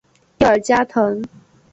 [0.39, 1.21] 蒂尔加滕。